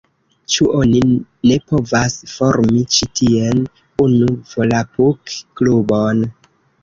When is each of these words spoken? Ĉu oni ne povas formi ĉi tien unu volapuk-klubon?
Ĉu 0.51 0.65
oni 0.77 0.99
ne 1.49 1.57
povas 1.73 2.15
formi 2.31 2.79
ĉi 2.97 3.09
tien 3.19 3.61
unu 4.07 4.31
volapuk-klubon? 4.53 6.25